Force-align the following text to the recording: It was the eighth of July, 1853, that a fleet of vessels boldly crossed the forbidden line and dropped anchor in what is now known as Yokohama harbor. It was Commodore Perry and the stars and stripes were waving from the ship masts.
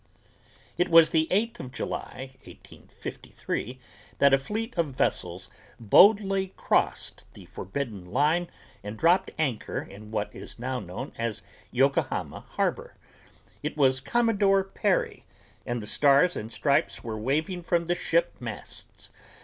It 0.79 0.89
was 0.89 1.11
the 1.11 1.31
eighth 1.31 1.59
of 1.59 1.71
July, 1.71 2.31
1853, 2.45 3.77
that 4.17 4.33
a 4.33 4.39
fleet 4.39 4.75
of 4.75 4.87
vessels 4.95 5.47
boldly 5.79 6.53
crossed 6.57 7.23
the 7.35 7.45
forbidden 7.45 8.07
line 8.11 8.49
and 8.83 8.97
dropped 8.97 9.29
anchor 9.37 9.79
in 9.79 10.09
what 10.09 10.33
is 10.33 10.57
now 10.57 10.79
known 10.79 11.11
as 11.19 11.43
Yokohama 11.69 12.39
harbor. 12.39 12.95
It 13.61 13.77
was 13.77 14.01
Commodore 14.01 14.63
Perry 14.63 15.23
and 15.67 15.83
the 15.83 15.85
stars 15.85 16.35
and 16.35 16.51
stripes 16.51 17.03
were 17.03 17.19
waving 17.19 17.61
from 17.61 17.85
the 17.85 17.93
ship 17.93 18.33
masts. 18.39 19.11